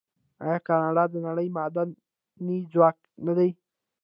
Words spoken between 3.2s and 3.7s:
نه دی؟